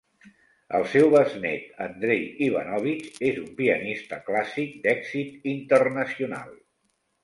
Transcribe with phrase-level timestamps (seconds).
[0.79, 6.57] El seu besnét Andrei Ivanovitch és un pianista clàssic d'èxit internacional.